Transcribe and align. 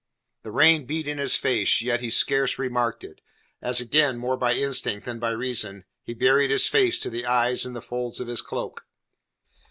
The 0.41 0.49
rain 0.49 0.87
beat 0.87 1.05
in 1.05 1.19
his 1.19 1.35
face, 1.35 1.83
yet 1.83 2.01
he 2.01 2.09
scarce 2.09 2.57
remarked 2.57 3.03
it, 3.03 3.21
as 3.61 3.79
again 3.79 4.17
more 4.17 4.35
by 4.35 4.53
instinct 4.53 5.05
than 5.05 5.19
by 5.19 5.29
reason 5.29 5.85
he 6.01 6.15
buried 6.15 6.49
his 6.49 6.67
face 6.67 6.97
to 7.01 7.11
the 7.11 7.27
eyes 7.27 7.67
in 7.67 7.73
the 7.73 7.83
folds 7.83 8.19
of 8.19 8.25
his 8.25 8.41
cloak. 8.41 8.87